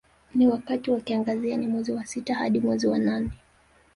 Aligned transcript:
Ni 0.35 0.47
wakati 0.47 0.91
wa 0.91 1.01
kiangazi 1.01 1.49
yani 1.49 1.67
mwezi 1.67 1.91
wa 1.91 2.05
sita 2.05 2.35
hadi 2.35 2.59
mwezi 2.59 2.87
wa 2.87 2.99
nane 2.99 3.29